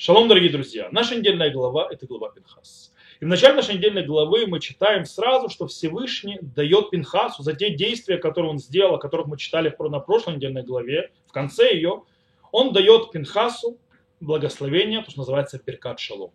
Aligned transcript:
Шалом, 0.00 0.28
дорогие 0.28 0.52
друзья. 0.52 0.88
Наша 0.92 1.16
недельная 1.16 1.50
глава– 1.50 1.88
это 1.90 2.06
глава 2.06 2.30
Пинхас. 2.30 2.92
И 3.18 3.24
в 3.24 3.28
начале 3.28 3.54
нашей 3.54 3.74
недельной 3.74 4.06
главы 4.06 4.46
мы 4.46 4.60
читаем 4.60 5.04
сразу, 5.04 5.48
что 5.48 5.66
Всевышний 5.66 6.38
дает 6.40 6.90
Пинхасу 6.90 7.42
за 7.42 7.52
те 7.52 7.70
действия, 7.70 8.16
которые 8.16 8.52
он 8.52 8.60
сделал, 8.60 8.94
о 8.94 8.98
которых 8.98 9.26
мы 9.26 9.36
читали 9.36 9.74
на 9.76 9.98
прошлой 9.98 10.36
недельной 10.36 10.62
главе, 10.62 11.10
в 11.26 11.32
конце 11.32 11.74
ее, 11.74 12.04
он 12.52 12.72
дает 12.72 13.10
Пинхасу 13.10 13.76
благословение, 14.20 15.02
то, 15.02 15.10
что 15.10 15.18
называется 15.18 15.58
Перкат 15.58 15.98
Шалом. 15.98 16.30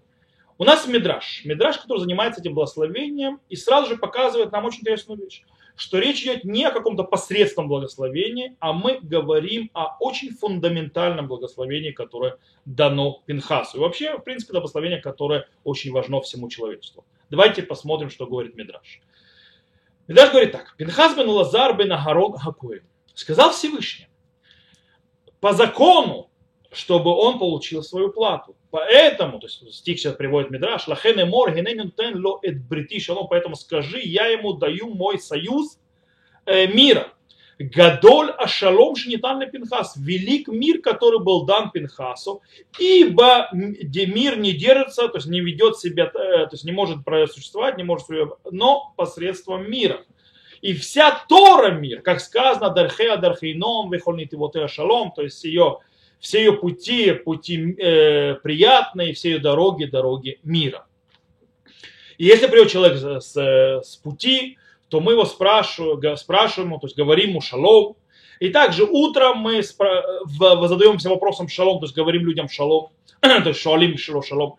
У 0.57 0.63
нас 0.63 0.87
Мидраш. 0.87 1.43
Мидраш, 1.45 1.79
который 1.79 1.99
занимается 1.99 2.41
этим 2.41 2.53
благословением 2.53 3.39
и 3.49 3.55
сразу 3.55 3.89
же 3.89 3.97
показывает 3.97 4.51
нам 4.51 4.65
очень 4.65 4.81
интересную 4.81 5.19
вещь 5.19 5.43
что 5.75 5.99
речь 5.99 6.21
идет 6.21 6.43
не 6.43 6.65
о 6.65 6.71
каком-то 6.71 7.03
посредственном 7.03 7.67
благословении, 7.67 8.55
а 8.59 8.73
мы 8.73 8.99
говорим 9.01 9.69
о 9.73 9.97
очень 9.99 10.31
фундаментальном 10.31 11.27
благословении, 11.27 11.91
которое 11.91 12.37
дано 12.65 13.23
Пинхасу. 13.25 13.77
И 13.77 13.79
вообще, 13.79 14.17
в 14.17 14.21
принципе, 14.21 14.53
благословение, 14.53 15.01
которое 15.01 15.47
очень 15.63 15.91
важно 15.91 16.21
всему 16.21 16.49
человечеству. 16.49 17.05
Давайте 17.29 17.63
посмотрим, 17.63 18.09
что 18.09 18.27
говорит 18.27 18.55
Мидраш. 18.55 19.01
Мидраш 20.07 20.29
говорит 20.29 20.51
так. 20.51 20.75
Пинхас 20.77 21.15
бен 21.15 21.27
Лазар 21.27 21.75
бен 21.75 21.91
Агарон 21.91 22.37
Хакуэ. 22.37 22.81
Сказал 23.15 23.51
Всевышний, 23.51 24.07
по 25.39 25.53
закону, 25.53 26.29
чтобы 26.71 27.11
он 27.11 27.39
получил 27.39 27.83
свою 27.83 28.11
плату. 28.11 28.55
Поэтому, 28.73 29.37
то 29.37 29.45
есть 29.45 29.71
стих 29.71 29.99
сейчас 29.99 30.15
приводит 30.15 30.49
Мидраш, 30.49 30.87
лахене 30.87 31.25
мор 31.25 31.53
тен 31.53 32.25
ло 32.25 32.39
эт 32.41 32.59
брити 32.67 32.99
шалом, 32.99 33.27
поэтому 33.27 33.55
скажи, 33.55 33.99
я 33.99 34.25
ему 34.25 34.53
даю 34.53 34.95
мой 34.95 35.19
союз 35.19 35.77
э, 36.47 36.65
мира. 36.65 37.09
Гадоль 37.59 38.31
ашалом 38.31 38.95
шнитан 38.95 39.47
Пинхас, 39.51 39.95
велик 39.95 40.47
мир, 40.47 40.81
который 40.81 41.19
был 41.19 41.45
дан 41.45 41.69
Пинхасу, 41.69 42.41
ибо 42.79 43.47
мир 43.51 44.39
не 44.39 44.53
держится, 44.53 45.07
то 45.07 45.17
есть 45.19 45.27
не 45.27 45.41
ведет 45.41 45.77
себя, 45.77 46.05
э, 46.05 46.47
то 46.47 46.49
есть 46.53 46.63
не 46.63 46.71
может 46.71 46.97
существовать, 47.31 47.77
не 47.77 47.83
может, 47.83 48.07
но 48.49 48.91
посредством 48.97 49.69
мира. 49.69 50.03
И 50.61 50.73
вся 50.73 51.23
Тора 51.29 51.69
мир, 51.69 52.01
как 52.01 52.21
сказано, 52.21 52.71
дархеа 52.71 53.17
дархейном, 53.17 53.91
вехольнит 53.91 54.33
его 54.33 54.51
шалом, 54.67 55.11
то 55.11 55.21
есть 55.21 55.43
ее 55.43 55.77
все 56.19 56.39
ее 56.39 56.53
пути, 56.53 57.11
пути 57.11 57.75
э, 57.77 58.35
приятные, 58.35 59.13
все 59.13 59.31
ее 59.31 59.39
дороги, 59.39 59.85
дороги 59.85 60.39
мира. 60.43 60.85
И 62.17 62.25
если 62.25 62.47
придет 62.47 62.71
человек 62.71 62.97
с, 62.97 63.35
с 63.35 63.95
пути, 63.97 64.57
то 64.89 64.99
мы 64.99 65.13
его 65.13 65.25
спрашиваем, 65.25 66.15
спрашиваем, 66.17 66.79
то 66.79 66.87
есть 66.87 66.95
говорим 66.95 67.31
ему 67.31 67.41
шалом. 67.41 67.95
И 68.39 68.49
также 68.49 68.83
утром 68.83 69.39
мы 69.39 69.59
спра- 69.59 70.03
задаемся 70.67 71.09
вопросом 71.09 71.47
шалом, 71.47 71.79
то 71.79 71.85
есть 71.85 71.95
говорим 71.95 72.25
людям 72.25 72.47
шалом, 72.49 72.89
то 73.21 73.49
есть 73.49 73.59
шалим 73.59 73.97
шалом. 73.97 74.55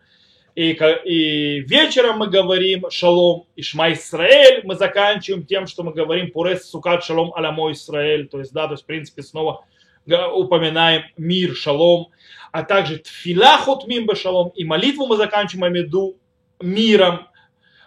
И, 0.54 0.70
и 1.04 1.60
вечером 1.60 2.18
мы 2.18 2.28
говорим 2.28 2.88
шалом 2.90 3.46
и 3.56 3.62
шма 3.62 3.92
Исраэль, 3.92 4.62
мы 4.64 4.76
заканчиваем 4.76 5.44
тем, 5.44 5.66
что 5.66 5.82
мы 5.82 5.92
говорим 5.92 6.30
пурес 6.30 6.68
сукат 6.68 7.04
шалом 7.04 7.34
аля 7.34 7.50
мой 7.50 7.72
Исраэль, 7.72 8.28
то 8.28 8.38
есть 8.38 8.52
да, 8.52 8.66
то 8.66 8.74
есть 8.74 8.84
в 8.84 8.86
принципе 8.86 9.22
снова 9.22 9.64
упоминаем 10.06 11.04
мир, 11.16 11.54
шалом, 11.54 12.08
а 12.52 12.62
также 12.62 12.98
тфила 12.98 13.58
хотмим 13.58 14.08
шалом, 14.14 14.50
и 14.54 14.64
молитву 14.64 15.06
мы 15.06 15.16
заканчиваем 15.16 15.72
меду 15.72 16.16
миром, 16.60 17.26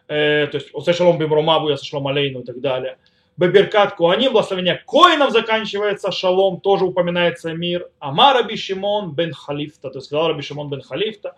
э, 0.08 0.48
то 0.48 0.58
есть 0.58 0.70
осе 0.74 0.94
шалом 0.94 1.18
бимромаву, 1.18 1.70
я 1.70 1.78
шалом 1.78 2.08
алейну 2.08 2.42
и 2.42 2.46
так 2.46 2.60
далее. 2.60 2.98
Беберкат 3.38 3.96
Куаним, 3.96 4.32
благословение 4.32 4.82
Коинов 4.88 5.32
заканчивается, 5.32 6.12
шалом, 6.12 6.60
тоже 6.60 6.86
упоминается 6.86 7.54
мир. 7.54 7.88
Амар 8.00 8.36
Раби 8.36 8.58
Шимон 8.58 9.14
бен 9.14 9.32
Халифта, 9.32 9.92
то 9.92 10.00
есть 10.00 10.08
сказал 10.08 10.30
Раби 10.30 10.42
Шимон 10.42 10.70
бен 10.70 10.82
Халифта, 10.82 11.36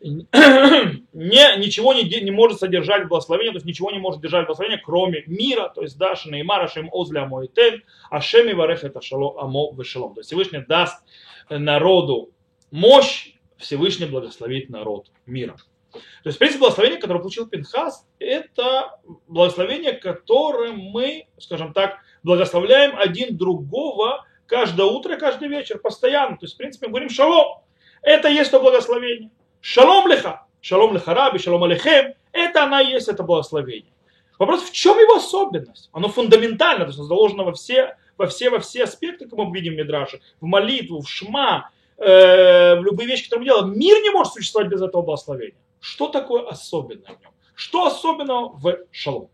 не, 0.00 1.56
ничего 1.58 1.92
не, 1.92 2.02
не 2.04 2.30
может 2.30 2.60
содержать 2.60 3.08
благословение, 3.08 3.52
то 3.52 3.56
есть 3.56 3.66
ничего 3.66 3.90
не 3.90 3.98
может 3.98 4.20
держать 4.20 4.46
благословение, 4.46 4.80
кроме 4.84 5.24
мира, 5.26 5.72
то 5.74 5.82
есть 5.82 5.98
дашь 5.98 6.26
Неймара 6.26 6.68
Шем 6.68 6.88
Озля 6.92 7.26
Мойтен, 7.26 7.82
Ашем 8.10 8.56
Варех 8.56 8.84
это 8.84 9.00
шалом, 9.00 9.38
Амо 9.38 9.72
Вешалом. 9.76 10.14
То 10.14 10.20
есть 10.20 10.28
Всевышний 10.28 10.60
даст 10.60 11.02
народу 11.50 12.30
мощь, 12.70 13.32
Всевышний 13.56 14.06
благословит 14.06 14.70
народ 14.70 15.10
мира. 15.26 15.56
То 15.92 16.28
есть, 16.28 16.38
принцип 16.38 16.60
благословения, 16.60 17.00
которое 17.00 17.20
получил 17.20 17.48
Пинхас, 17.48 18.06
это 18.18 19.00
благословение, 19.26 19.92
которым 19.92 20.78
мы, 20.78 21.26
скажем 21.38 21.72
так, 21.72 21.98
благословляем 22.22 22.96
один 22.96 23.36
другого 23.36 24.26
каждое 24.46 24.86
утро, 24.86 25.16
каждый 25.16 25.48
вечер, 25.48 25.78
постоянно. 25.78 26.36
То 26.36 26.44
есть, 26.44 26.54
в 26.54 26.58
принципе, 26.58 26.86
мы 26.86 26.92
говорим 26.92 27.10
шалом. 27.10 27.62
Это 28.02 28.28
есть 28.28 28.50
то 28.50 28.60
благословение. 28.60 29.30
Шалом 29.60 30.08
леха, 30.08 30.46
шалом 30.60 30.94
леха 30.94 31.14
раби, 31.14 31.38
шалом 31.38 31.64
алейхем, 31.64 32.14
это 32.32 32.64
она 32.64 32.82
и 32.82 32.92
есть 32.92 33.08
это 33.08 33.22
благословение. 33.22 33.92
Вопрос, 34.38 34.62
в 34.62 34.72
чем 34.72 34.98
его 34.98 35.16
особенность? 35.16 35.90
Оно 35.92 36.08
фундаментально, 36.08 36.84
то 36.84 36.90
есть 36.90 36.98
заложено 36.98 37.42
во 37.44 37.52
все, 37.52 37.96
во 38.16 38.26
все, 38.26 38.50
во 38.50 38.60
все 38.60 38.84
аспекты, 38.84 39.28
как 39.28 39.38
мы 39.38 39.52
видим 39.52 39.74
в 39.74 39.76
Мидраше, 39.76 40.20
в 40.40 40.46
молитву, 40.46 41.00
в 41.00 41.08
шма, 41.08 41.70
э, 41.96 42.76
в 42.76 42.84
любые 42.84 43.08
вещи, 43.08 43.24
которые 43.24 43.40
мы 43.40 43.44
делаем. 43.46 43.78
Мир 43.78 44.00
не 44.02 44.10
может 44.10 44.34
существовать 44.34 44.70
без 44.70 44.80
этого 44.80 45.02
благословения. 45.02 45.58
Что 45.80 46.08
такое 46.08 46.46
особенное 46.46 47.16
в 47.16 47.20
нем? 47.20 47.32
Что 47.54 47.86
особенного 47.86 48.56
в 48.56 48.78
шалом? 48.92 49.30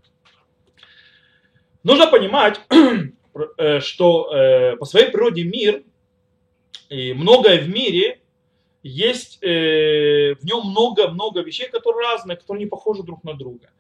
Нужно 1.83 2.07
понимать, 2.07 2.61
э, 3.59 3.81
что 3.81 4.35
э, 4.35 4.77
по 4.77 4.87
своей 4.87 5.11
природе 5.11 5.45
мир 5.45 5.83
и 6.89 7.13
многое 7.13 7.61
в 7.61 7.69
мире 7.69 8.23
есть 8.85 9.43
э, 9.43 10.35
в 10.35 10.45
нем 10.45 10.67
много-много 10.67 11.41
вещей, 11.41 11.69
которые 11.69 12.07
разные, 12.07 12.37
которые 12.37 12.65
не 12.65 12.71
похожи 12.71 13.03
друг 13.03 13.25
на 13.25 13.35
друга. 13.35 13.71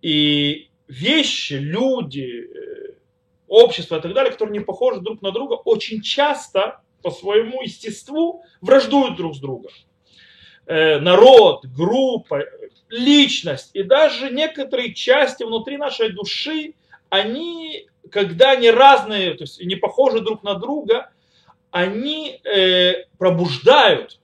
И 0.00 0.68
вещи, 0.88 1.54
люди, 1.54 2.48
э, 2.48 2.94
общество 3.48 3.96
и 3.96 4.00
так 4.00 4.14
далее, 4.14 4.32
которые 4.32 4.58
не 4.58 4.64
похожи 4.64 5.00
друг 5.00 5.20
на 5.20 5.32
друга, 5.32 5.54
очень 5.54 6.00
часто 6.00 6.80
по 7.02 7.10
своему 7.10 7.60
естеству 7.60 8.42
враждуют 8.60 9.16
друг 9.16 9.34
с 9.34 9.40
другом. 9.40 9.72
Э, 10.66 11.00
народ, 11.00 11.66
группа, 11.66 12.44
личность 12.88 13.70
и 13.74 13.82
даже 13.82 14.30
некоторые 14.30 14.94
части 14.94 15.42
внутри 15.42 15.76
нашей 15.76 16.12
души, 16.12 16.74
они, 17.08 17.88
когда 18.10 18.52
они 18.52 18.70
разные, 18.70 19.34
то 19.34 19.42
есть 19.42 19.60
не 19.60 19.74
похожи 19.74 20.20
друг 20.20 20.44
на 20.44 20.54
друга, 20.54 21.10
они 21.72 22.40
э, 22.44 23.06
пробуждают 23.18 24.20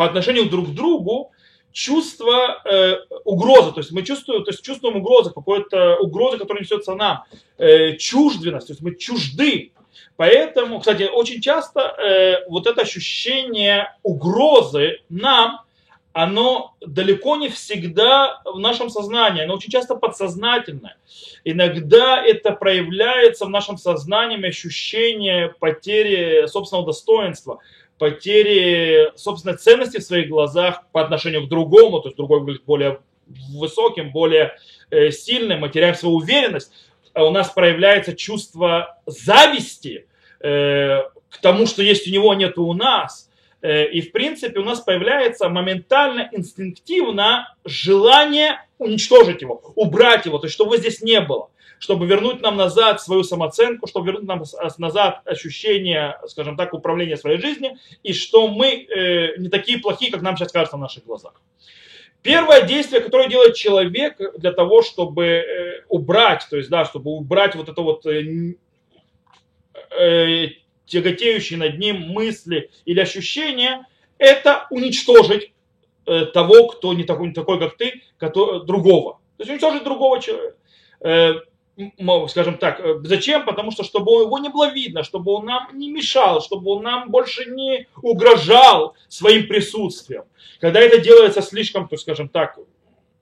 по 0.00 0.06
отношению 0.06 0.48
друг 0.48 0.68
к 0.68 0.70
другу 0.70 1.30
чувство 1.72 2.62
э, 2.64 3.00
угрозы, 3.24 3.72
то 3.72 3.80
есть 3.80 3.92
мы 3.92 4.02
чувствуем, 4.02 4.44
то 4.44 4.50
есть 4.50 4.62
чувствуем 4.62 4.96
угрозу, 4.96 5.30
какую-то 5.30 5.98
угрозу, 5.98 6.38
которая 6.38 6.62
несется 6.62 6.94
нам, 6.94 7.24
э, 7.58 7.98
чужденность, 7.98 8.68
то 8.68 8.72
есть 8.72 8.80
мы 8.80 8.94
чужды. 8.94 9.72
Поэтому, 10.16 10.78
кстати, 10.78 11.02
очень 11.02 11.42
часто 11.42 11.80
э, 11.80 12.48
вот 12.48 12.66
это 12.66 12.80
ощущение 12.80 13.94
угрозы 14.02 15.00
нам, 15.10 15.60
оно 16.14 16.74
далеко 16.80 17.36
не 17.36 17.50
всегда 17.50 18.40
в 18.46 18.58
нашем 18.58 18.88
сознании, 18.88 19.44
оно 19.44 19.56
очень 19.56 19.70
часто 19.70 19.96
подсознательное. 19.96 20.96
Иногда 21.44 22.24
это 22.24 22.52
проявляется 22.52 23.44
в 23.44 23.50
нашем 23.50 23.76
сознании 23.76 24.48
ощущение 24.48 25.54
потери 25.60 26.46
собственного 26.46 26.86
достоинства, 26.86 27.58
потери 28.00 29.12
собственной 29.14 29.58
ценности 29.58 29.98
в 29.98 30.02
своих 30.02 30.30
глазах 30.30 30.84
по 30.90 31.02
отношению 31.02 31.46
к 31.46 31.50
другому, 31.50 32.00
то 32.00 32.08
есть 32.08 32.16
другой 32.16 32.40
выглядит 32.40 32.64
более 32.64 33.00
высоким, 33.54 34.10
более 34.10 34.56
э, 34.90 35.10
сильным, 35.10 35.60
мы 35.60 35.68
теряем 35.68 35.94
свою 35.94 36.16
уверенность, 36.16 36.72
а 37.12 37.24
у 37.24 37.30
нас 37.30 37.50
проявляется 37.50 38.16
чувство 38.16 38.98
зависти 39.04 40.06
э, 40.40 41.02
к 41.28 41.38
тому, 41.42 41.66
что 41.66 41.82
есть 41.82 42.08
у 42.08 42.10
него, 42.10 42.32
нет 42.32 42.56
у 42.56 42.72
нас. 42.72 43.29
Э, 43.62 43.86
и 43.86 44.00
в 44.00 44.12
принципе 44.12 44.58
у 44.60 44.64
нас 44.64 44.80
появляется 44.80 45.48
моментально, 45.48 46.28
инстинктивно 46.32 47.54
желание 47.64 48.64
уничтожить 48.78 49.42
его, 49.42 49.60
убрать 49.76 50.26
его, 50.26 50.38
то 50.38 50.46
есть 50.46 50.54
чтобы 50.54 50.78
здесь 50.78 51.02
не 51.02 51.20
было 51.20 51.50
чтобы 51.80 52.06
вернуть 52.06 52.42
нам 52.42 52.58
назад 52.58 53.00
свою 53.00 53.24
самооценку, 53.24 53.86
чтобы 53.86 54.08
вернуть 54.08 54.26
нам 54.26 54.42
назад 54.76 55.22
ощущение, 55.24 56.18
скажем 56.28 56.54
так, 56.54 56.74
управления 56.74 57.16
своей 57.16 57.38
жизнью, 57.38 57.78
и 58.02 58.12
что 58.12 58.48
мы 58.48 58.84
э, 58.84 59.38
не 59.38 59.48
такие 59.48 59.78
плохие, 59.78 60.12
как 60.12 60.20
нам 60.20 60.36
сейчас 60.36 60.52
кажется 60.52 60.76
в 60.76 60.80
наших 60.80 61.06
глазах. 61.06 61.40
Первое 62.22 62.66
действие, 62.66 63.00
которое 63.00 63.28
делает 63.30 63.54
человек 63.54 64.20
для 64.36 64.52
того, 64.52 64.82
чтобы 64.82 65.24
э, 65.24 65.84
убрать, 65.88 66.46
то 66.50 66.58
есть, 66.58 66.68
да, 66.68 66.84
чтобы 66.84 67.12
убрать 67.12 67.54
вот 67.54 67.70
это 67.70 67.80
вот 67.80 68.04
э, 68.04 68.56
э, 69.98 70.48
тяготеющие 70.90 71.58
над 71.58 71.78
ним 71.78 72.00
мысли 72.00 72.70
или 72.84 73.00
ощущения, 73.00 73.86
это 74.18 74.66
уничтожить 74.70 75.52
э, 76.06 76.26
того, 76.26 76.68
кто 76.68 76.92
не 76.92 77.04
такой, 77.04 77.28
не 77.28 77.34
такой, 77.34 77.58
как 77.58 77.76
ты, 77.76 78.02
который, 78.18 78.66
другого. 78.66 79.20
То 79.36 79.44
есть 79.44 79.50
уничтожить 79.50 79.84
другого 79.84 80.20
человека. 80.20 80.56
Э, 81.00 81.34
скажем 82.28 82.58
так, 82.58 82.80
э, 82.80 83.00
зачем? 83.04 83.44
Потому 83.46 83.70
что, 83.70 83.84
чтобы 83.84 84.22
его 84.22 84.38
не 84.38 84.50
было 84.50 84.70
видно, 84.70 85.04
чтобы 85.04 85.32
он 85.32 85.46
нам 85.46 85.68
не 85.72 85.90
мешал, 85.90 86.42
чтобы 86.42 86.72
он 86.72 86.82
нам 86.82 87.10
больше 87.10 87.46
не 87.46 87.86
угрожал 88.02 88.94
своим 89.08 89.46
присутствием. 89.46 90.24
Когда 90.60 90.80
это 90.80 90.98
делается 90.98 91.40
слишком, 91.40 91.88
то, 91.88 91.96
скажем 91.96 92.28
так, 92.28 92.58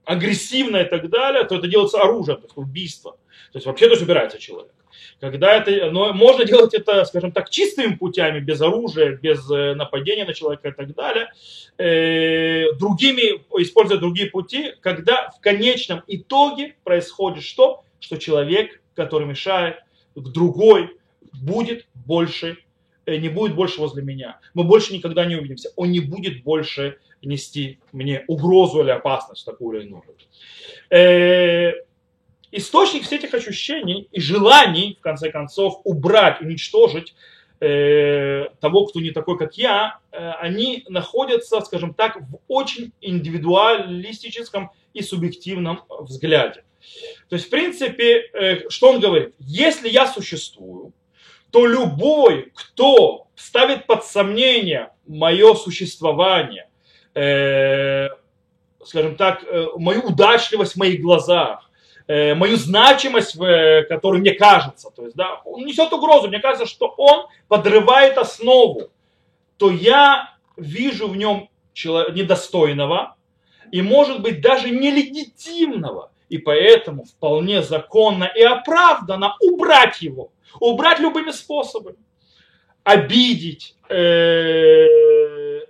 агрессивно 0.04 0.78
и 0.78 0.84
так 0.84 1.08
далее, 1.10 1.44
то 1.44 1.56
это 1.56 1.68
делается 1.68 2.00
оружием, 2.00 2.38
то 2.38 2.46
есть 2.46 2.56
убийство. 2.56 3.12
То 3.52 3.58
есть 3.58 3.66
вообще 3.66 3.86
то 3.86 3.92
есть 3.92 4.02
убирается 4.02 4.38
человек. 4.38 4.72
Когда 5.20 5.54
это, 5.56 5.90
но 5.90 6.12
можно 6.12 6.44
делать 6.44 6.74
это, 6.74 7.04
скажем 7.04 7.32
так, 7.32 7.50
чистыми 7.50 7.94
путями, 7.94 8.40
без 8.40 8.60
оружия, 8.60 9.16
без 9.16 9.50
э, 9.50 9.74
нападения 9.74 10.24
на 10.24 10.34
человека 10.34 10.68
и 10.68 10.72
так 10.72 10.94
далее, 10.94 11.32
э, 11.76 12.72
другими, 12.78 13.42
используя 13.60 13.98
другие 13.98 14.30
пути, 14.30 14.74
когда 14.80 15.30
в 15.30 15.40
конечном 15.40 16.02
итоге 16.06 16.76
происходит 16.84 17.42
что? 17.42 17.84
Что 18.00 18.16
человек, 18.16 18.80
который 18.94 19.26
мешает, 19.26 19.76
другой 20.14 20.90
будет 21.32 21.86
больше, 21.94 22.58
э, 23.06 23.16
не 23.16 23.28
будет 23.28 23.54
больше 23.54 23.80
возле 23.80 24.02
меня. 24.02 24.38
Мы 24.54 24.64
больше 24.64 24.92
никогда 24.94 25.24
не 25.24 25.36
увидимся. 25.36 25.70
Он 25.76 25.90
не 25.90 26.00
будет 26.00 26.42
больше 26.42 26.98
нести 27.22 27.78
мне 27.92 28.24
угрозу 28.28 28.82
или 28.82 28.90
опасность 28.90 29.44
такую 29.44 29.80
или 29.80 29.86
иную. 29.86 30.02
Источник 32.50 33.04
всех 33.04 33.24
этих 33.24 33.34
ощущений 33.34 34.08
и 34.10 34.20
желаний, 34.20 34.96
в 34.98 35.02
конце 35.02 35.30
концов, 35.30 35.80
убрать, 35.84 36.40
уничтожить 36.40 37.14
э, 37.60 38.46
того, 38.60 38.86
кто 38.86 39.00
не 39.00 39.10
такой, 39.10 39.36
как 39.36 39.58
я, 39.58 39.98
э, 40.10 40.30
они 40.40 40.84
находятся, 40.88 41.60
скажем 41.60 41.92
так, 41.92 42.16
в 42.20 42.38
очень 42.48 42.92
индивидуалистическом 43.00 44.70
и 44.94 45.02
субъективном 45.02 45.82
взгляде. 45.88 46.64
То 47.28 47.36
есть, 47.36 47.46
в 47.46 47.50
принципе, 47.50 48.30
э, 48.32 48.68
что 48.70 48.90
он 48.90 49.00
говорит? 49.00 49.34
Если 49.38 49.88
я 49.88 50.06
существую, 50.06 50.92
то 51.50 51.66
любой, 51.66 52.52
кто 52.54 53.28
ставит 53.34 53.86
под 53.86 54.04
сомнение 54.04 54.90
мое 55.06 55.54
существование, 55.54 56.68
э, 57.14 58.08
скажем 58.84 59.16
так, 59.16 59.44
э, 59.44 59.66
мою 59.76 60.02
удачливость 60.02 60.74
в 60.74 60.76
моих 60.76 61.00
глазах, 61.00 61.67
Э, 62.08 62.34
мою 62.34 62.56
значимость, 62.56 63.38
которую 63.88 64.20
мне 64.20 64.32
кажется, 64.32 64.90
то 64.90 65.04
есть, 65.04 65.14
да, 65.14 65.42
он 65.44 65.66
несет 65.66 65.92
угрозу, 65.92 66.28
мне 66.28 66.40
кажется, 66.40 66.66
что 66.66 66.86
он 66.96 67.26
подрывает 67.48 68.16
основу, 68.16 68.88
то 69.58 69.70
я 69.70 70.34
вижу 70.56 71.08
в 71.08 71.16
нем 71.16 71.50
недостойного 71.84 73.16
и, 73.70 73.82
может 73.82 74.22
быть, 74.22 74.40
даже 74.40 74.70
нелегитимного, 74.70 76.10
и 76.30 76.38
поэтому 76.38 77.04
вполне 77.04 77.62
законно 77.62 78.24
и 78.24 78.42
оправданно 78.42 79.36
убрать 79.42 80.00
его, 80.00 80.32
убрать 80.60 81.00
любыми 81.00 81.30
способами, 81.30 81.98
обидеть, 82.84 83.76
э, 83.90 84.86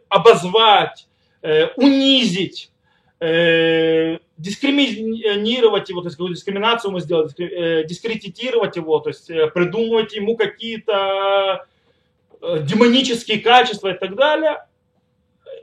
обозвать, 0.08 1.08
э, 1.42 1.66
унизить, 1.76 2.70
э, 3.18 4.18
дискриминировать 4.38 5.88
его, 5.90 6.00
то 6.00 6.08
есть 6.08 6.18
дискриминацию 6.18 6.92
мы 6.92 7.00
сделали, 7.00 7.30
э, 7.38 7.84
дискредитировать 7.84 8.76
его, 8.76 9.00
то 9.00 9.10
есть 9.10 9.28
э, 9.28 9.48
придумывать 9.48 10.12
ему 10.14 10.36
какие-то 10.36 11.66
э, 12.40 12.62
демонические 12.62 13.40
качества 13.40 13.88
и 13.88 13.98
так 13.98 14.14
далее. 14.14 14.64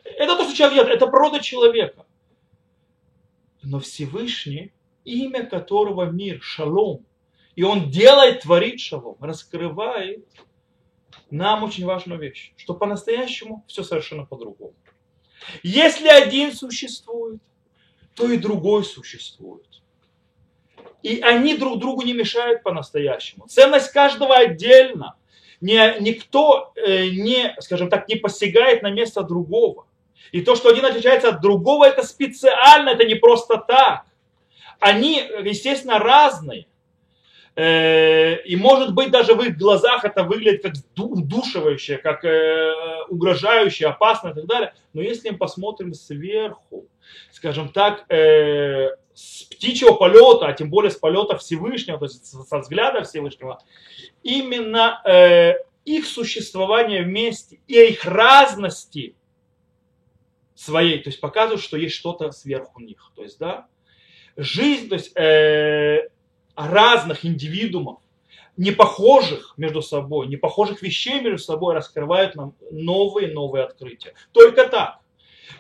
Это 0.04 0.36
то, 0.36 0.44
что 0.44 0.56
человек 0.56 0.76
делает, 0.76 0.96
это 0.96 1.08
природа 1.08 1.42
человека. 1.42 2.06
Но 3.64 3.80
Всевышний, 3.80 4.74
имя 5.06 5.46
которого 5.46 6.12
мир, 6.12 6.42
шалом, 6.42 7.06
и 7.56 7.64
он 7.64 7.90
делает, 7.90 8.42
творит 8.42 8.82
шалом, 8.82 9.16
раскрывает 9.22 10.28
нам 11.32 11.64
очень 11.64 11.86
важную 11.86 12.20
вещь, 12.20 12.52
что 12.58 12.74
по-настоящему 12.74 13.64
все 13.68 13.84
совершенно 13.84 14.26
по-другому. 14.26 14.76
Если 15.64 16.08
один 16.10 16.54
существует, 16.54 17.42
то 18.16 18.32
и 18.32 18.38
другой 18.38 18.84
существует. 18.84 19.68
И 21.04 21.20
они 21.20 21.56
друг 21.56 21.80
другу 21.80 22.02
не 22.02 22.14
мешают 22.14 22.64
по-настоящему. 22.64 23.46
Ценность 23.48 23.92
каждого 23.92 24.36
отдельно. 24.36 25.16
Не, 25.62 25.98
никто 26.00 26.74
э, 26.76 27.10
не, 27.10 27.56
скажем 27.60 27.90
так, 27.90 28.08
не 28.10 28.16
посягает 28.16 28.82
на 28.82 28.90
место 28.90 29.22
другого. 29.22 29.86
И 30.32 30.42
то, 30.42 30.56
что 30.56 30.70
один 30.70 30.86
отличается 30.86 31.30
от 31.30 31.42
другого, 31.42 31.86
это 31.86 32.04
специально, 32.04 32.90
это 32.90 33.06
не 33.06 33.16
просто 33.16 33.58
так. 33.58 34.06
Они, 34.80 35.24
естественно, 35.44 36.00
разные. 36.00 36.66
Э, 37.56 38.42
и 38.44 38.56
может 38.56 38.94
быть 38.94 39.12
даже 39.12 39.34
в 39.34 39.42
их 39.42 39.58
глазах 39.58 40.04
это 40.04 40.24
выглядит 40.24 40.64
как 40.64 40.74
удушивающее, 40.98 41.98
как 41.98 42.26
э, 42.26 42.74
угрожающее, 43.10 43.90
опасно 43.90 44.30
и 44.30 44.34
так 44.34 44.46
далее. 44.46 44.74
Но 44.94 45.02
если 45.02 45.30
мы 45.30 45.38
посмотрим 45.38 45.94
сверху, 45.94 46.85
скажем 47.32 47.70
так, 47.70 48.06
э, 48.12 48.90
с 49.14 49.44
птичьего 49.44 49.94
полета, 49.94 50.48
а 50.48 50.54
тем 50.54 50.70
более 50.70 50.92
с 50.92 50.96
полета 50.96 51.38
Всевышнего, 51.38 51.98
то 51.98 52.06
есть 52.06 52.26
со 52.26 52.60
взгляда 52.60 53.04
Всевышнего, 53.04 53.62
именно 54.24 55.56
их 55.86 56.06
существование 56.06 57.04
вместе 57.04 57.60
и 57.68 57.76
их 57.76 58.04
разности 58.06 59.16
своей, 60.56 61.00
то 61.00 61.10
есть 61.10 61.22
показывают, 61.22 61.62
что 61.62 61.78
есть 61.78 61.96
что-то 61.96 62.32
сверху 62.32 62.82
них. 62.82 63.12
То 63.16 63.24
есть, 63.24 63.40
да, 63.40 63.68
жизнь, 64.36 64.90
то 64.90 64.96
есть 64.96 65.14
разных 66.56 67.26
индивидуумов, 67.26 68.00
не 68.58 68.72
похожих 68.72 69.54
между 69.58 69.82
собой, 69.82 70.28
не 70.28 70.38
похожих 70.38 70.82
вещей 70.82 71.20
между 71.22 71.40
собой 71.40 71.74
раскрывают 71.76 72.36
нам 72.36 72.56
новые 72.72 73.32
новые 73.34 73.66
открытия. 73.66 74.14
Только 74.32 74.68
так. 74.68 75.00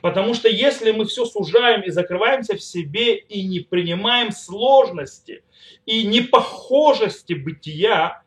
Потому 0.01 0.33
что 0.33 0.49
если 0.49 0.91
мы 0.91 1.05
все 1.05 1.25
сужаем 1.25 1.81
и 1.81 1.89
закрываемся 1.89 2.55
в 2.55 2.61
себе 2.61 3.15
и 3.15 3.43
не 3.43 3.59
принимаем 3.59 4.31
сложности 4.31 5.43
и 5.85 6.05
непохожести 6.05 7.33
бытия, 7.33 8.23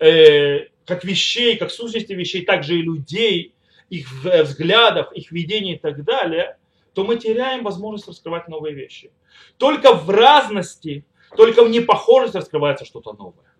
э, 0.00 0.66
как 0.84 1.04
вещей, 1.04 1.56
как 1.56 1.70
сущности 1.70 2.12
вещей, 2.12 2.44
так 2.44 2.64
же 2.64 2.78
и 2.78 2.82
людей, 2.82 3.54
их 3.88 4.10
взглядов, 4.24 5.12
их 5.12 5.30
видений 5.32 5.74
и 5.74 5.78
так 5.78 6.04
далее, 6.04 6.56
то 6.94 7.04
мы 7.04 7.16
теряем 7.16 7.64
возможность 7.64 8.08
раскрывать 8.08 8.48
новые 8.48 8.74
вещи. 8.74 9.10
Только 9.58 9.92
в 9.92 10.10
разности 10.10 11.04
только 11.36 11.64
в 11.64 11.70
непохожести 11.70 12.36
раскрывается 12.36 12.84
что-то 12.84 13.12
новое. 13.12 13.52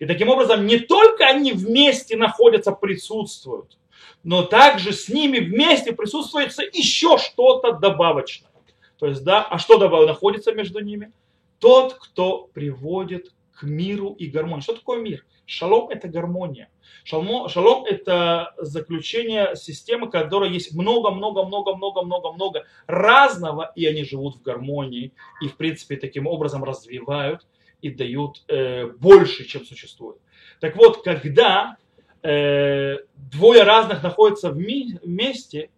И 0.00 0.06
таким 0.06 0.28
образом 0.28 0.66
не 0.66 0.78
только 0.78 1.26
они 1.26 1.52
вместе 1.52 2.16
находятся, 2.16 2.72
присутствуют, 2.72 3.78
но 4.24 4.42
также 4.42 4.92
с 4.92 5.08
ними 5.08 5.38
вместе 5.38 5.92
присутствует 5.92 6.52
еще 6.72 7.18
что-то 7.18 7.72
добавочное. 7.72 8.50
То 8.98 9.06
есть, 9.06 9.24
да, 9.24 9.42
а 9.42 9.58
что 9.58 9.78
добавочно 9.78 10.14
находится 10.14 10.52
между 10.52 10.80
ними? 10.80 11.12
Тот, 11.58 11.94
кто 11.94 12.48
приводит 12.52 13.32
к 13.56 13.62
миру 13.62 14.14
и 14.18 14.26
гармонии. 14.26 14.62
Что 14.62 14.74
такое 14.74 15.00
мир? 15.00 15.24
Шалом– 15.46 15.88
это 15.90 16.08
гармония. 16.08 16.68
Шалом, 17.04 17.48
шалом– 17.48 17.84
это 17.86 18.52
заключение 18.58 19.54
системы, 19.56 20.10
которой 20.10 20.50
есть 20.50 20.74
много-много-много-много-много-много 20.74 22.64
разного, 22.86 23.72
и 23.76 23.86
они 23.86 24.04
живут 24.04 24.36
в 24.36 24.42
гармонии, 24.42 25.12
и, 25.40 25.48
в 25.48 25.56
принципе, 25.56 25.96
таким 25.96 26.26
образом 26.26 26.64
развивают 26.64 27.46
и 27.80 27.90
дают 27.90 28.42
э, 28.48 28.86
больше, 28.86 29.44
чем 29.44 29.64
существует. 29.64 30.18
Так 30.60 30.76
вот, 30.76 31.02
когда 31.02 31.76
э, 32.22 32.98
двое 33.14 33.62
разных 33.62 34.02
находятся 34.02 34.50
вместе, 34.50 35.70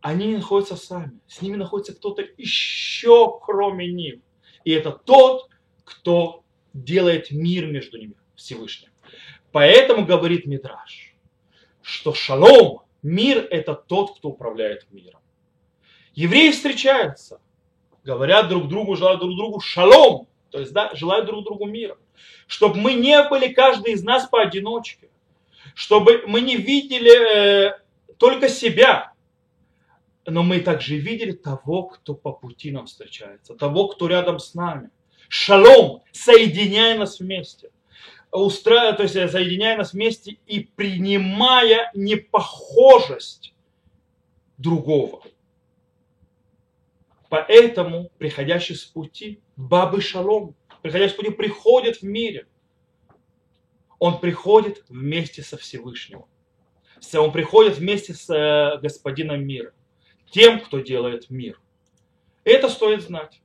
они 0.00 0.26
не 0.26 0.36
находятся 0.36 0.76
сами. 0.76 1.18
С 1.26 1.42
ними 1.42 1.56
находится 1.56 1.94
кто-то 1.94 2.22
еще, 2.36 3.38
кроме 3.42 3.90
них. 3.90 4.20
И 4.64 4.70
это 4.70 4.92
тот, 4.92 5.48
кто 5.84 6.44
делает 6.72 7.30
мир 7.30 7.66
между 7.66 7.98
ними, 7.98 8.14
Всевышним. 8.34 8.90
Поэтому 9.52 10.04
говорит 10.04 10.46
Мидраш, 10.46 11.14
что 11.82 12.12
шалом, 12.14 12.82
мир 13.02 13.46
это 13.50 13.74
тот, 13.74 14.18
кто 14.18 14.28
управляет 14.30 14.86
миром. 14.90 15.20
Евреи 16.14 16.50
встречаются, 16.50 17.40
говорят 18.04 18.48
друг 18.48 18.68
другу, 18.68 18.96
желают 18.96 19.20
друг 19.20 19.36
другу 19.36 19.60
шалом, 19.60 20.28
то 20.50 20.60
есть 20.60 20.72
да, 20.72 20.94
желают 20.94 21.26
друг 21.26 21.44
другу 21.44 21.66
мира. 21.66 21.96
Чтобы 22.46 22.76
мы 22.76 22.94
не 22.94 23.22
были 23.28 23.52
каждый 23.52 23.92
из 23.92 24.02
нас 24.02 24.28
поодиночке, 24.28 25.05
чтобы 25.76 26.24
мы 26.26 26.40
не 26.40 26.56
видели 26.56 27.68
э, 27.68 27.78
только 28.16 28.48
себя, 28.48 29.12
но 30.24 30.42
мы 30.42 30.60
также 30.60 30.96
видели 30.96 31.32
того, 31.32 31.84
кто 31.84 32.14
по 32.14 32.32
пути 32.32 32.72
нам 32.72 32.86
встречается, 32.86 33.54
того, 33.54 33.88
кто 33.88 34.08
рядом 34.08 34.38
с 34.38 34.54
нами. 34.54 34.88
Шалом, 35.28 36.02
соединяй 36.12 36.96
нас 36.96 37.20
вместе 37.20 37.70
устраивая, 38.32 38.94
то 38.94 39.02
есть 39.02 39.14
соединяя 39.14 39.76
нас 39.76 39.92
вместе 39.92 40.38
и 40.46 40.60
принимая 40.60 41.90
непохожесть 41.94 43.54
другого. 44.58 45.22
Поэтому 47.28 48.10
приходящий 48.18 48.76
с 48.76 48.84
пути 48.84 49.40
Бабы 49.56 50.00
Шалом 50.00 50.54
приходящий 50.80 51.16
пути 51.16 51.30
приходит 51.30 51.98
в 51.98 52.02
мире. 52.02 52.46
Он 53.98 54.20
приходит 54.20 54.84
вместе 54.88 55.42
со 55.42 55.56
Всевышним. 55.56 56.24
Он 57.14 57.32
приходит 57.32 57.78
вместе 57.78 58.14
с 58.14 58.28
э, 58.30 58.78
Господином 58.80 59.46
мира, 59.46 59.72
тем, 60.30 60.60
кто 60.60 60.80
делает 60.80 61.30
мир. 61.30 61.60
Это 62.44 62.68
стоит 62.68 63.02
знать. 63.02 63.40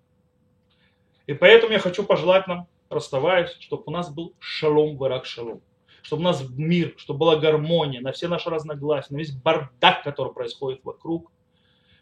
И 1.28 1.34
поэтому 1.34 1.74
я 1.74 1.80
хочу 1.80 2.04
пожелать 2.04 2.48
нам, 2.48 2.68
расставаясь, 2.90 3.52
чтобы 3.60 3.84
у 3.86 3.92
нас 3.92 4.14
был 4.14 4.36
шалом, 4.40 4.98
варак 4.98 5.26
шалом. 5.26 5.62
Чтобы 6.02 6.22
у 6.22 6.26
нас 6.26 6.44
мир, 6.50 6.96
чтобы 6.98 7.20
была 7.20 7.36
гармония 7.36 8.02
на 8.02 8.12
все 8.12 8.28
наши 8.28 8.50
разногласия, 8.50 9.14
на 9.14 9.18
весь 9.18 9.32
бардак, 9.32 10.04
который 10.04 10.34
происходит 10.34 10.84
вокруг. 10.84 11.32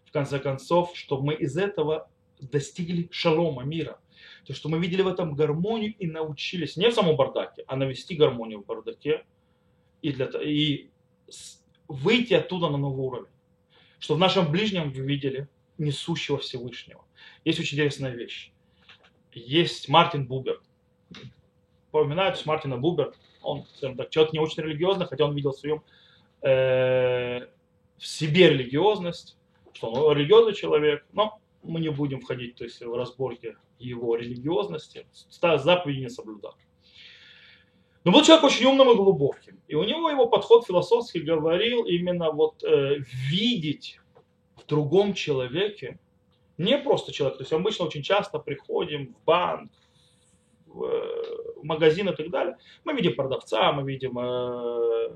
В 0.05 0.11
конце 0.11 0.39
концов, 0.39 0.91
чтобы 0.95 1.27
мы 1.27 1.33
из 1.35 1.57
этого 1.57 2.09
достигли 2.39 3.09
шалома, 3.11 3.63
мира. 3.63 3.99
То, 4.49 4.55
что 4.55 4.67
мы 4.67 4.79
видели 4.79 5.03
в 5.03 5.07
этом 5.07 5.35
гармонию 5.35 5.93
и 5.99 6.07
научились, 6.07 6.75
не 6.75 6.89
в 6.89 6.93
самом 6.95 7.15
бардаке, 7.15 7.63
а 7.67 7.75
навести 7.75 8.15
гармонию 8.15 8.63
в 8.63 8.65
бардаке 8.65 9.23
и, 10.01 10.11
для, 10.11 10.25
и 10.41 10.89
выйти 11.87 12.33
оттуда 12.33 12.67
на 12.69 12.77
новый 12.79 13.05
уровень. 13.05 13.31
Что 13.99 14.15
в 14.15 14.17
нашем 14.17 14.51
ближнем 14.51 14.89
вы 14.89 15.01
видели 15.01 15.47
несущего 15.77 16.39
Всевышнего. 16.39 17.05
Есть 17.45 17.59
очень 17.59 17.77
интересная 17.77 18.09
вещь. 18.09 18.51
Есть 19.33 19.87
Мартин 19.87 20.25
Бубер. 20.25 20.59
Поминают 21.91 22.43
Мартина 22.47 22.79
Бубер. 22.79 23.13
Он, 23.43 23.67
скажем 23.77 23.97
так, 23.97 24.09
человек 24.09 24.33
не 24.33 24.39
очень 24.39 24.63
религиозный, 24.63 25.05
хотя 25.05 25.25
он 25.25 25.35
видел 25.35 25.51
в 25.51 25.59
своем 25.59 25.83
э, 26.41 27.45
в 27.99 28.07
себе 28.07 28.49
религиозность, 28.49 29.37
что 29.73 29.91
он 29.91 30.17
религиозный 30.17 30.55
человек, 30.55 31.05
но 31.13 31.39
мы 31.61 31.81
не 31.81 31.89
будем 31.89 32.21
входить 32.21 32.55
то 32.55 32.63
есть, 32.63 32.81
в 32.81 32.95
разборки 32.95 33.55
его 33.79 34.15
религиозности, 34.15 35.07
заповеди 35.29 35.99
не 35.99 36.09
соблюдал. 36.09 36.55
Но 38.03 38.11
был 38.11 38.23
человек 38.23 38.45
очень 38.45 38.65
умным 38.65 38.91
и 38.91 38.95
глубоким. 38.95 39.59
И 39.67 39.75
у 39.75 39.83
него 39.83 40.09
его 40.09 40.27
подход 40.27 40.65
философский 40.65 41.19
говорил 41.19 41.83
именно 41.83 42.31
вот 42.31 42.63
э, 42.63 42.97
видеть 43.29 43.99
в 44.55 44.65
другом 44.65 45.13
человеке 45.13 45.99
не 46.57 46.77
просто 46.77 47.11
человек. 47.11 47.37
То 47.37 47.43
есть 47.43 47.53
обычно 47.53 47.85
очень 47.85 48.03
часто 48.03 48.39
приходим 48.39 49.13
в 49.13 49.23
банк, 49.25 49.71
в, 50.65 50.83
э, 50.83 51.53
магазин 51.63 52.09
и 52.09 52.15
так 52.15 52.29
далее. 52.29 52.57
Мы 52.83 52.93
видим 52.93 53.15
продавца, 53.15 53.71
мы 53.73 53.89
видим 53.89 54.17
э, 54.17 55.09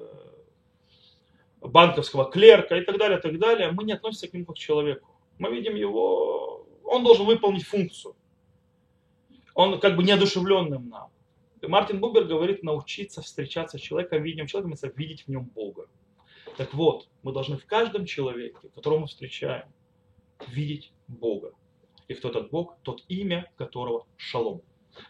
банковского 1.61 2.29
клерка 2.29 2.77
и 2.77 2.81
так 2.81 2.97
далее, 2.97 3.17
и 3.19 3.21
так 3.21 3.39
далее. 3.39 3.71
Мы 3.71 3.85
не 3.85 3.93
относимся 3.93 4.27
к 4.27 4.33
нему 4.33 4.45
как 4.45 4.55
к 4.55 4.59
человеку. 4.59 5.09
Мы 5.39 5.51
видим 5.51 5.75
его, 5.75 6.67
он 6.83 7.03
должен 7.03 7.25
выполнить 7.25 7.65
функцию. 7.65 8.15
Он 9.53 9.79
как 9.79 9.95
бы 9.95 10.03
неодушевленным 10.03 10.89
нам. 10.89 11.09
Мартин 11.61 11.99
Бубер 11.99 12.25
говорит 12.25 12.63
научиться 12.63 13.21
встречаться 13.21 13.77
с 13.77 13.81
человеком, 13.81 14.21
видеть 14.21 14.49
человеком, 14.49 14.73
это 14.73 14.87
видеть 14.95 15.23
в 15.25 15.27
нем 15.29 15.45
Бога. 15.45 15.87
Так 16.57 16.73
вот, 16.73 17.07
мы 17.23 17.31
должны 17.31 17.57
в 17.57 17.65
каждом 17.65 18.05
человеке, 18.05 18.69
которого 18.75 18.99
мы 18.99 19.07
встречаем, 19.07 19.65
видеть 20.47 20.91
Бога. 21.07 21.53
И 22.07 22.13
кто 22.13 22.29
этот 22.29 22.49
Бог? 22.51 22.77
Тот 22.83 23.03
имя 23.07 23.51
которого 23.55 24.05
Шалом. 24.17 24.61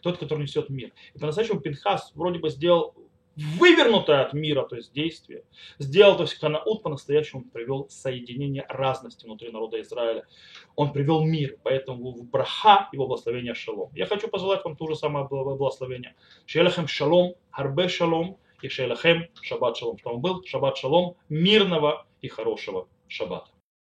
Тот, 0.01 0.17
который 0.17 0.43
несет 0.43 0.69
мир. 0.69 0.93
И 1.13 1.19
по-настоящему 1.19 1.59
Пинхас 1.59 2.11
вроде 2.13 2.39
бы 2.39 2.49
сделал 2.49 2.95
вывернутое 3.35 4.21
от 4.25 4.33
мира, 4.33 4.63
то 4.63 4.75
есть 4.75 4.93
действие, 4.93 5.43
сделал, 5.79 6.15
то 6.15 6.23
есть 6.23 6.39
Ханаут 6.39 6.83
по-настоящему 6.83 7.43
привел 7.51 7.87
соединение 7.89 8.65
разности 8.69 9.25
внутри 9.25 9.51
народа 9.51 9.81
Израиля. 9.81 10.25
Он 10.75 10.93
привел 10.93 11.23
мир, 11.23 11.57
поэтому 11.63 12.11
в 12.11 12.23
браха 12.29 12.89
его 12.91 13.07
благословение 13.07 13.53
шалом. 13.55 13.89
Я 13.95 14.05
хочу 14.05 14.27
пожелать 14.27 14.63
вам 14.63 14.75
то 14.75 14.87
же 14.87 14.95
самое 14.95 15.27
благословение. 15.27 16.15
Шелахем 16.45 16.87
шалом, 16.87 17.35
харбе 17.49 17.87
шалом 17.87 18.37
и 18.61 18.69
шелахем 18.69 19.27
шаббат 19.41 19.77
шалом. 19.77 19.97
Чтобы 19.97 20.17
был 20.17 20.43
шаббат 20.45 20.77
шалом 20.77 21.15
мирного 21.29 22.05
и 22.21 22.27
хорошего 22.27 22.87
шаббата. 23.07 23.52